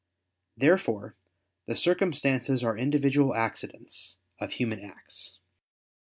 Therefore 0.57 1.15
the 1.67 1.75
circumstances 1.75 2.63
are 2.63 2.75
individual 2.75 3.35
accidents 3.35 4.17
of 4.39 4.53
human 4.53 4.79
acts. 4.79 5.37